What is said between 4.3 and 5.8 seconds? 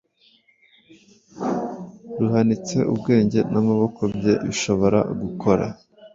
bishobora gukora.